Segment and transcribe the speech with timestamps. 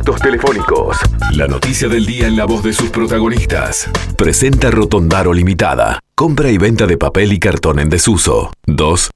[0.00, 0.96] contactos telefónicos.
[1.32, 3.88] La noticia del día en la voz de sus protagonistas.
[4.16, 6.00] Presenta Rotondaro Limitada.
[6.14, 8.52] Compra y venta de papel y cartón en desuso.
[8.66, 9.10] 2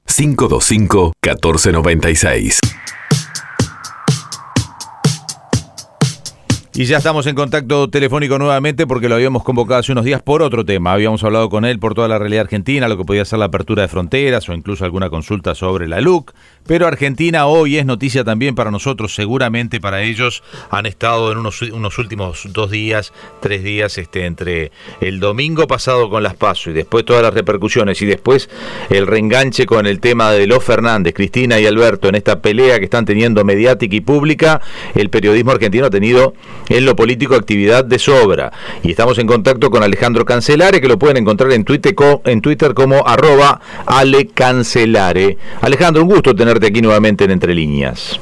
[6.76, 10.42] Y ya estamos en contacto telefónico nuevamente porque lo habíamos convocado hace unos días por
[10.42, 10.92] otro tema.
[10.92, 13.82] Habíamos hablado con él por toda la realidad argentina, lo que podía ser la apertura
[13.82, 16.32] de fronteras o incluso alguna consulta sobre la LUC.
[16.66, 21.98] Pero Argentina hoy es noticia también para nosotros, seguramente para ellos han estado en unos,
[21.98, 27.04] últimos dos días, tres días, este, entre el domingo pasado con las PASO y después
[27.04, 28.50] todas las repercusiones y después
[28.90, 32.86] el reenganche con el tema de los Fernández, Cristina y Alberto en esta pelea que
[32.86, 34.60] están teniendo mediática y pública,
[34.96, 36.34] el periodismo argentino ha tenido
[36.68, 38.52] en lo político actividad de sobra.
[38.82, 42.74] Y estamos en contacto con Alejandro Cancelare, que lo pueden encontrar en Twitter, en Twitter
[42.74, 45.36] como arroba Ale Cancelare.
[45.60, 48.20] Alejandro, un gusto tener aquí nuevamente en Entre Líneas.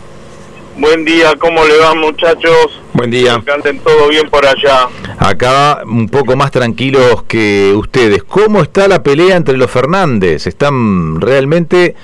[0.77, 2.80] Buen día, ¿cómo le van muchachos?
[2.95, 3.42] Buen día.
[3.45, 4.89] Canten todo bien por allá.
[5.19, 8.24] Acá un poco más tranquilos que ustedes.
[8.24, 10.47] ¿Cómo está la pelea entre los Fernández?
[10.47, 11.95] ¿Están realmente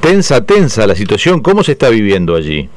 [0.00, 1.40] tensa, tensa la situación?
[1.40, 2.70] ¿Cómo se está viviendo allí?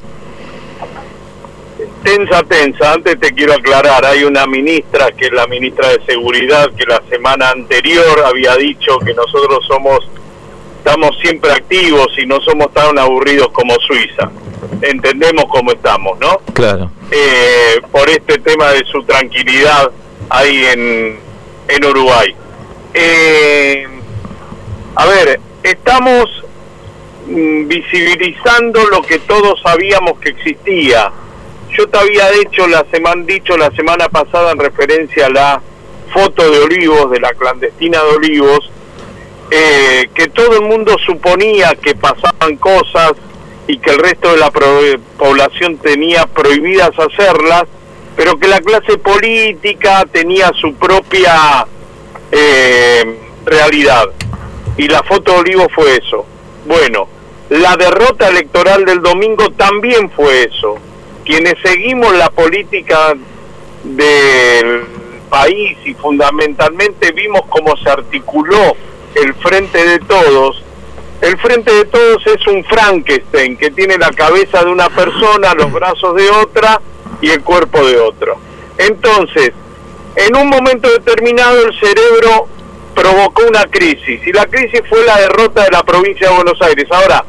[2.04, 2.94] Tensa, tensa.
[2.94, 7.02] Antes te quiero aclarar, hay una ministra, que es la ministra de Seguridad, que la
[7.10, 10.00] semana anterior había dicho que nosotros somos
[10.84, 14.32] estamos siempre activos y no somos tan aburridos como Suiza.
[14.82, 16.40] Entendemos cómo estamos, ¿no?
[16.54, 16.90] Claro.
[17.12, 19.92] Eh, por este tema de su tranquilidad
[20.30, 21.20] ahí en,
[21.68, 22.36] en Uruguay.
[22.96, 23.88] Eh,
[24.96, 26.26] a ver, estamos
[27.28, 31.12] mm, visibilizando lo que todos sabíamos que existía.
[31.78, 35.62] Yo te había dicho la semana dicho la semana pasada en referencia a la
[36.14, 38.72] foto de Olivos de la clandestina de Olivos
[39.54, 43.14] eh, que todo el mundo suponía que pasaban cosas
[43.68, 47.64] y que el resto de la población tenía prohibidas hacerlas,
[48.16, 51.68] pero que la clase política tenía su propia
[52.32, 54.06] eh, realidad.
[54.78, 56.26] Y la foto de Olivo fue eso.
[56.66, 57.10] Bueno,
[57.50, 60.78] la derrota electoral del domingo también fue eso.
[61.26, 63.14] Quienes seguimos la política
[63.84, 64.86] del
[65.30, 68.76] país y fundamentalmente vimos cómo se articuló
[69.16, 70.64] el Frente de Todos,
[71.22, 75.72] el Frente de Todos es un Frankenstein que tiene la cabeza de una persona, los
[75.72, 76.82] brazos de otra
[77.22, 78.38] y el cuerpo de otro.
[78.78, 79.52] Entonces,
[80.16, 82.48] en un momento determinado el cerebro
[82.96, 86.88] provocó una crisis y la crisis fue la derrota de la provincia de Buenos Aires.
[86.90, 87.24] Ahora,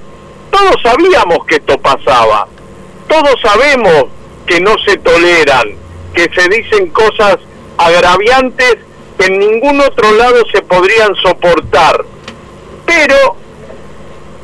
[0.50, 2.48] todos sabíamos que esto pasaba,
[3.12, 4.06] todos sabemos
[4.46, 5.74] que no se toleran,
[6.14, 7.36] que se dicen cosas
[7.76, 8.78] agraviantes
[9.18, 12.04] en ningún otro lado se podrían soportar.
[12.86, 13.36] Pero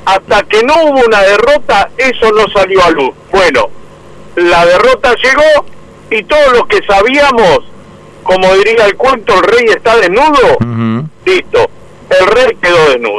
[0.05, 3.11] hasta que no hubo una derrota, eso no salió a luz.
[3.33, 3.71] Bueno,
[4.37, 5.67] la derrota llegó
[6.11, 7.61] y todos los que sabíamos,
[8.23, 10.59] como diría el cuento, el rey está desnudo,
[11.25, 11.71] listo,
[12.21, 13.18] el rey quedó desnudo.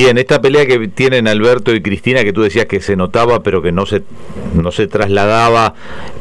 [0.00, 3.60] Bien, esta pelea que tienen Alberto y Cristina, que tú decías que se notaba, pero
[3.60, 4.02] que no se,
[4.54, 5.74] no se trasladaba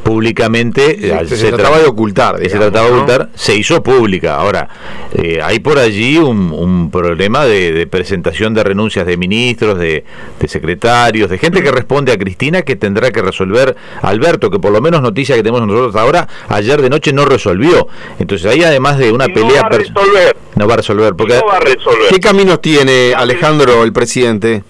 [0.04, 2.40] públicamente, se, trataba de ocultar.
[2.40, 4.36] se trataba de ocultar, se hizo pública.
[4.36, 4.68] Ahora,
[5.14, 10.04] eh, hay por allí un, problema de, presentación de renuncias de ministros, de,
[10.46, 14.82] secretarios, de gente que responde a Cristina que tendrá que resolver Alberto, que por lo
[14.82, 17.88] menos noticia que tenemos nosotros ahora, ayer de noche no resolvió.
[18.20, 19.70] Entonces ahí además de una pelea...
[19.70, 20.49] No.
[20.60, 21.16] No va a resolver.
[21.16, 22.10] Porque, no va a resolver.
[22.10, 24.62] ¿Qué caminos tiene Alejandro, el presidente?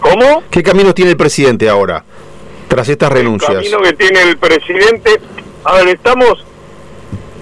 [0.00, 0.44] ¿Cómo?
[0.50, 2.02] ¿Qué caminos tiene el presidente ahora,
[2.68, 3.50] tras estas renuncias?
[3.50, 5.20] El camino que tiene el presidente...
[5.64, 6.42] A ver, estamos...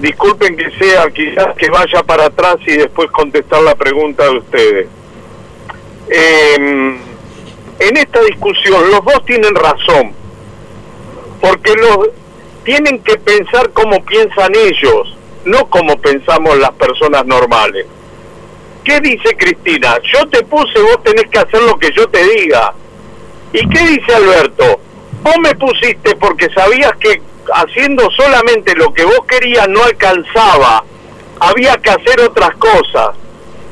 [0.01, 4.89] Disculpen que sea, quizás que vaya para atrás y después contestar la pregunta de ustedes.
[6.09, 6.99] Em,
[7.79, 10.15] en esta discusión los dos tienen razón,
[11.41, 12.09] porque los
[12.65, 17.87] tienen que pensar como piensan ellos, no como pensamos las personas normales.
[18.85, 19.99] ¿Qué dice Cristina?
[20.13, 22.73] Yo te puse, vos tenés que hacer lo que yo te diga.
[23.53, 24.81] ¿Y qué dice Alberto?
[25.23, 27.21] Vos me pusiste porque sabías que
[27.53, 30.85] haciendo solamente lo que vos querías no alcanzaba.
[31.41, 33.17] Había que hacer otras cosas.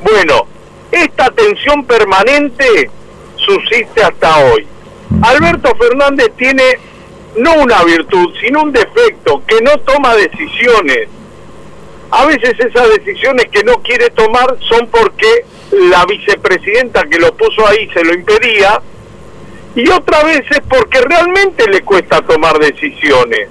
[0.02, 0.46] Bueno,
[0.90, 2.90] esta tensión permanente
[3.36, 4.66] subsiste hasta hoy.
[5.22, 6.62] Alberto Fernández tiene
[7.36, 11.08] no una virtud, sino un defecto, que no toma decisiones
[12.10, 17.66] a veces esas decisiones que no quiere tomar son porque la vicepresidenta que lo puso
[17.66, 18.80] ahí se lo impedía
[19.74, 23.48] y otra vez es porque realmente le cuesta tomar decisiones.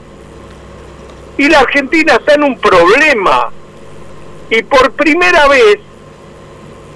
[1.38, 3.52] Y la Argentina está en un problema.
[4.50, 5.78] Y por primera vez,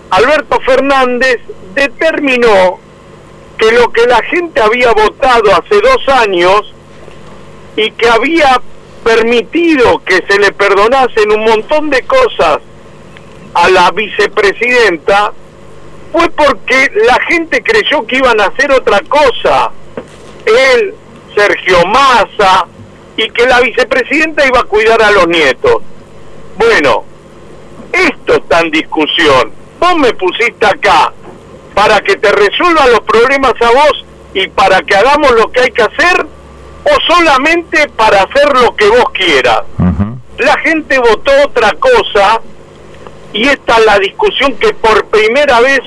[0.10, 1.40] Alberto Fernández
[1.76, 2.80] determinó
[3.58, 6.74] que lo que la gente había votado hace dos años
[7.78, 8.60] y que había
[9.04, 12.60] permitido que se le perdonasen un montón de cosas
[13.54, 15.34] a la vicepresidenta
[16.12, 19.72] fue porque la gente creyó que iban a hacer otra cosa.
[20.46, 20.94] Él,
[21.36, 22.68] Sergio Massa,
[23.16, 25.82] y que la vicepresidenta iba a cuidar a los nietos.
[26.58, 27.06] Bueno,
[27.92, 29.54] esto está en discusión.
[29.80, 31.14] Vos me pusiste acá
[31.74, 35.72] para que te resuelva los problemas a vos y para que hagamos lo que hay
[35.72, 36.28] que hacer
[36.84, 39.62] o solamente para hacer lo que vos quieras.
[40.38, 42.42] La gente votó otra cosa
[43.34, 45.82] y esta es la discusión que por primera vez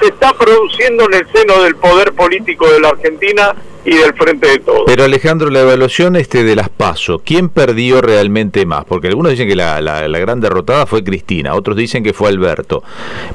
[0.00, 3.54] se está produciendo en el seno del poder político de la Argentina
[3.84, 4.82] y del frente de todos.
[4.86, 8.84] Pero Alejandro, la evaluación este de las PASO, ¿quién perdió realmente más?
[8.84, 12.82] Porque algunos dicen que la, la, gran derrotada fue Cristina, otros dicen que fue Alberto,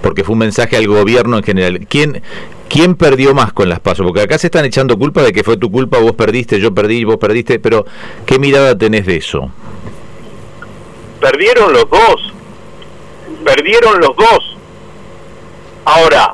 [0.01, 1.87] porque fue un mensaje al gobierno en general.
[1.89, 2.21] ¿Quién,
[2.73, 4.03] ¿Quién perdió más con las PASO?
[4.03, 7.03] Porque acá se están echando culpa de que fue tu culpa, vos perdiste, yo perdí,
[7.03, 7.85] vos perdiste, pero
[8.25, 9.51] ¿qué mirada tenés de eso?
[11.21, 12.33] Perdieron los dos,
[13.45, 14.57] perdieron los dos.
[15.85, 16.33] Ahora,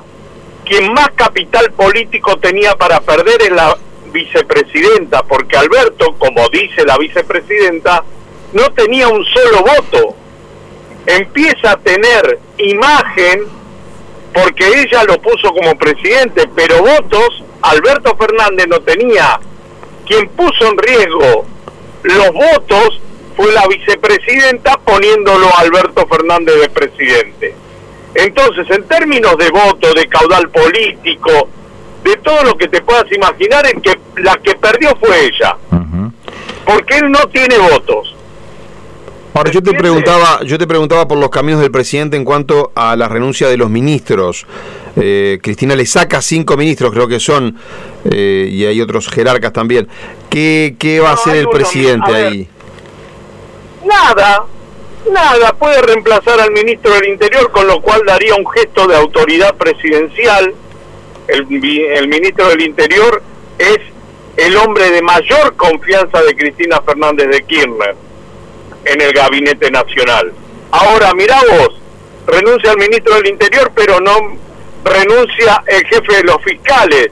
[0.63, 3.77] quien más capital político tenía para perder es la
[4.13, 8.05] vicepresidenta, porque Alberto, como dice la vicepresidenta,
[8.53, 10.15] no tenía un solo voto.
[11.05, 13.58] Empieza a tener imagen
[14.33, 19.39] porque ella lo puso como presidente, pero votos Alberto Fernández no tenía.
[20.05, 21.45] Quien puso en riesgo
[22.03, 23.01] los votos
[23.35, 27.55] fue la vicepresidenta poniéndolo a Alberto Fernández de presidente.
[28.15, 31.49] Entonces, en términos de voto, de caudal político,
[32.03, 35.55] de todo lo que te puedas imaginar, es que la que perdió fue ella.
[36.65, 37.98] Porque él no tiene votos.
[39.33, 42.95] Ahora yo te preguntaba, yo te preguntaba por los caminos del presidente en cuanto a
[42.95, 44.45] la renuncia de los ministros.
[44.95, 47.55] Eh, Cristina le saca cinco ministros, creo que son,
[48.11, 49.87] eh, y hay otros jerarcas también.
[50.29, 52.49] ¿Qué, qué va a hacer el presidente ahí?
[53.85, 54.45] Nada,
[55.11, 55.53] nada.
[55.53, 60.53] Puede reemplazar al ministro del Interior, con lo cual daría un gesto de autoridad presidencial
[61.29, 63.21] el, ministro del Interior
[63.57, 63.77] es
[64.37, 67.95] el hombre de mayor confianza de Cristina Fernández de Kirchner
[68.85, 70.31] en el gabinete nacional.
[70.71, 71.79] Ahora, mirá vos,
[72.27, 74.37] renuncia el ministro del Interior, pero no
[74.83, 77.09] renuncia el jefe de los fiscales,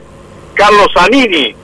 [0.54, 1.54] Carlos Zanini,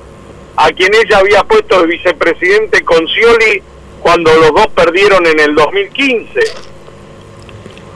[0.57, 3.63] a quien ella había puesto de vicepresidente con Scioli
[4.01, 6.41] cuando los dos perdieron en el 2015.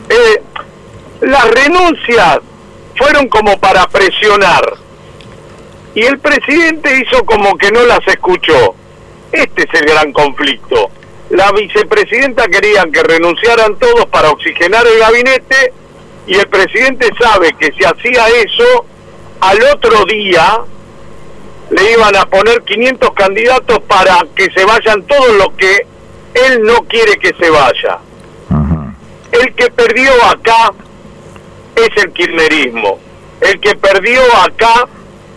[0.09, 0.43] Eh,
[1.21, 2.39] las renuncias
[2.97, 4.63] fueron como para presionar.
[5.95, 8.75] Y el presidente hizo como que no las escuchó.
[9.33, 10.91] Este es el gran conflicto.
[11.31, 15.73] La vicepresidenta quería que renunciaran todos para oxigenar el gabinete
[16.27, 18.87] y el presidente sabe que si hacía eso,
[19.41, 20.61] al otro día
[21.71, 25.87] le iban a poner 500 candidatos para que se vayan todos los que
[26.35, 27.99] él no quiere que se vaya.
[29.33, 30.73] El que perdió acá
[31.77, 32.99] es el kirchnerismo.
[33.41, 34.89] El que perdió acá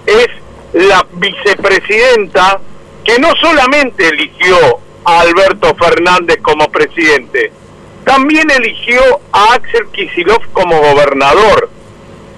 [0.05, 0.27] es
[0.73, 2.59] la vicepresidenta
[3.03, 7.51] que no solamente eligió a Alberto Fernández como presidente,
[8.06, 9.01] también eligió
[9.31, 11.69] a Axel Kisilov como gobernador.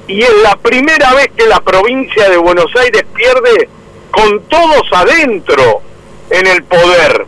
[0.07, 3.69] Y es la primera vez que la provincia de Buenos Aires pierde
[4.11, 5.81] con todos adentro
[6.29, 7.25] en el poder,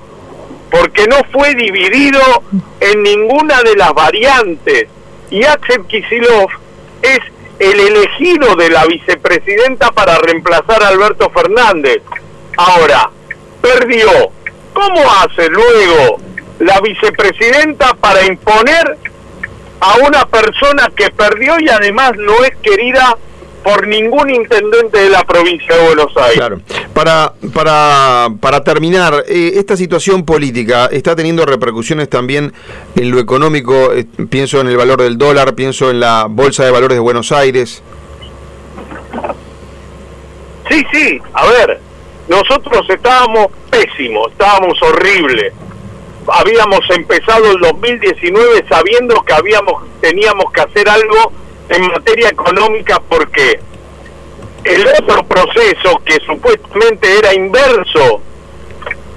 [0.70, 2.22] porque no fue dividido
[2.82, 4.88] en ninguna de las variantes.
[5.32, 6.50] Y Axel Kisilov
[7.02, 7.20] es
[7.60, 12.02] el elegido de la vicepresidenta para reemplazar a Alberto Fernández.
[12.58, 13.10] Ahora,
[13.62, 14.32] perdió.
[14.76, 16.20] ¿Cómo hace luego
[16.60, 18.98] la vicepresidenta para imponer
[19.80, 23.18] a una persona que perdió y además no es querida
[23.66, 26.36] por ningún intendente de la provincia de Buenos Aires.
[26.36, 26.62] Claro.
[26.94, 32.54] Para, para, para terminar, eh, esta situación política está teniendo repercusiones también
[32.96, 33.92] en lo económico.
[33.92, 37.32] Eh, pienso en el valor del dólar, pienso en la Bolsa de Valores de Buenos
[37.32, 37.82] Aires.
[40.70, 41.80] Sí, sí, a ver,
[42.28, 45.54] nosotros estábamos pésimos, estábamos horribles.
[46.28, 51.32] Habíamos empezado el 2019 sabiendo que habíamos teníamos que hacer algo
[51.70, 53.60] en materia económica porque
[54.64, 58.22] el otro proceso que supuestamente era inverso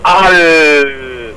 [0.02, 1.34] al,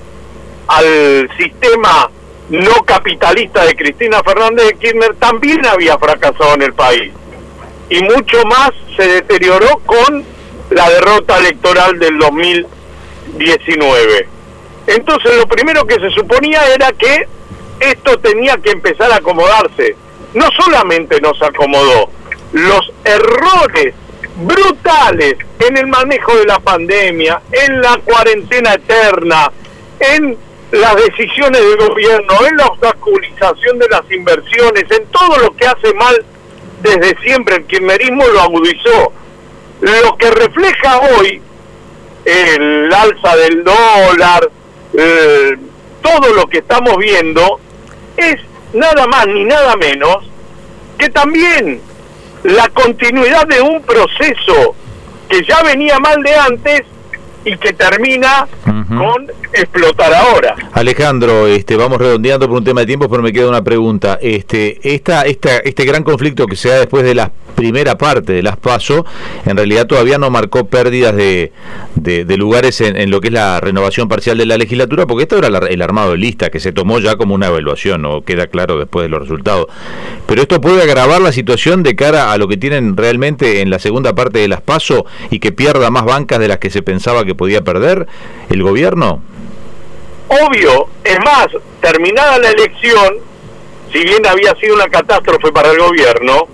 [0.68, 2.10] al sistema
[2.50, 7.14] no capitalista de Cristina Fernández de Kirchner también había fracasado en el país.
[7.90, 10.26] Y mucho más se deterioró con
[10.72, 14.28] la derrota electoral del 2019.
[14.88, 17.28] Entonces lo primero que se suponía era que
[17.80, 19.96] esto tenía que empezar a acomodarse
[20.34, 22.10] no solamente nos acomodó,
[22.54, 23.94] los errores
[24.38, 29.52] brutales en el manejo de la pandemia, en la cuarentena eterna,
[30.00, 30.38] en
[30.72, 35.94] las decisiones del gobierno, en la obstaculización de las inversiones, en todo lo que hace
[35.94, 36.26] mal
[36.82, 39.14] desde siempre el kirchnerismo lo agudizó.
[39.82, 41.42] Lo que refleja hoy
[42.26, 44.50] el alza del dólar,
[44.94, 45.58] eh,
[46.02, 47.60] todo lo que estamos viendo,
[48.18, 48.36] es
[48.74, 50.18] nada más ni nada menos
[50.98, 51.82] que también
[52.44, 54.76] la continuidad de un proceso
[55.30, 56.82] que ya venía mal de antes
[57.46, 60.56] y que termina con explotar ahora.
[60.74, 64.18] Alejandro, este, vamos redondeando por un tema de tiempo, pero me queda una pregunta.
[64.22, 68.42] Este, esta, esta, este gran conflicto que se da después de la primera parte de
[68.42, 69.06] las PASO,
[69.46, 71.52] en realidad todavía no marcó pérdidas de,
[71.96, 75.48] de, lugares en, lo que es la renovación parcial de la legislatura, porque esto era
[75.68, 79.04] el armado de lista que se tomó ya como una evaluación, no queda claro después
[79.04, 79.68] de los resultados.
[80.26, 83.80] Pero esto puede agravar la situación de cara a lo que tienen realmente en la
[83.80, 87.26] segunda parte de las PASO y que pierda más bancas de las que se pensaba
[87.26, 88.08] que podía perder
[88.50, 89.22] el gobierno?
[90.28, 91.48] Obvio, es más,
[91.82, 93.18] terminada la elección,
[93.92, 96.48] si bien había sido una catástrofe para el gobierno,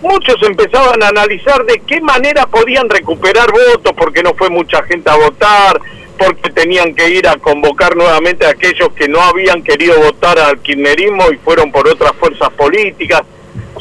[0.00, 5.10] muchos empezaban a analizar de qué manera podían recuperar votos, porque no fue mucha gente
[5.10, 5.80] a votar,
[6.18, 10.58] porque tenían que ir a convocar nuevamente a aquellos que no habían querido votar al
[10.60, 13.22] kirchnerismo y fueron por otras fuerzas políticas.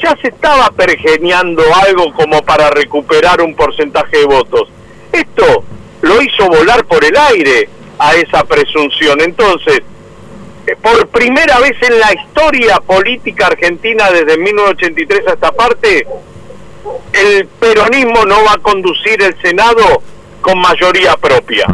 [0.01, 4.69] Ya se estaba pergeñando algo como para recuperar un porcentaje de votos.
[5.11, 5.63] Esto
[6.01, 9.21] lo hizo volar por el aire a esa presunción.
[9.21, 9.81] Entonces,
[10.67, 16.05] eh, por primera vez en la historia política argentina desde 1983 a esta parte,
[17.13, 20.01] el peronismo no va a conducir el Senado
[20.41, 21.65] con mayoría propia.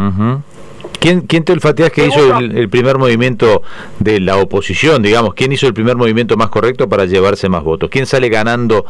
[1.00, 3.62] ¿Quién, ¿Quién, te olfateas que hizo el, primer movimiento
[4.00, 5.34] de la oposición, digamos?
[5.34, 7.88] ¿Quién hizo el primer movimiento más correcto para llevarse más votos?
[7.88, 8.84] ¿Quién sale ganando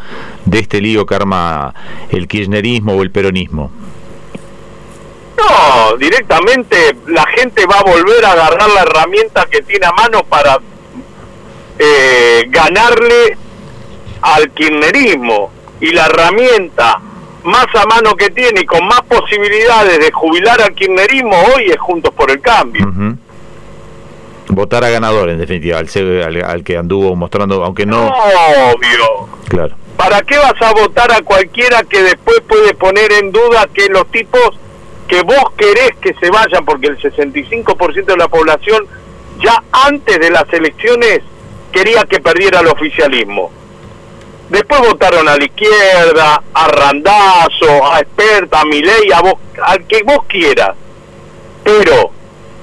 [0.47, 1.75] de este lío que arma
[2.11, 3.71] el kirchnerismo o el peronismo?
[5.39, 10.23] No, directamente la gente va a volver a agarrar la herramienta que tiene a mano
[10.25, 10.59] para
[11.79, 13.37] eh, ganarle
[14.23, 15.53] al kirchnerismo.
[15.81, 17.01] Y la herramienta
[17.45, 21.79] más a mano que tiene y con más posibilidades de jubilar al kirchnerismo hoy es
[21.79, 22.87] Juntos por el Cambio.
[24.49, 28.09] Votar a ganador, en definitiva, al, al, que anduvo mostrando, aunque no...
[28.09, 29.29] Obvio.
[29.49, 29.77] Claro.
[29.97, 34.07] ¿Para qué vas a votar a cualquiera que después puede poner en duda que los
[34.11, 34.59] tipos
[35.09, 38.87] que vos querés que se vayan, porque el 65% de la población
[39.43, 41.21] ya antes de las elecciones
[41.73, 43.51] quería que perdiera el oficialismo.
[44.51, 50.03] Después votaron a la izquierda, a Randazo, a Experta, a Milei, a vos, al que
[50.03, 50.75] vos quieras.
[51.63, 52.11] Pero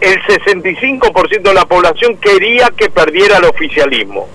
[0.01, 4.27] el 65% de la población quería que perdiera el oficialismo.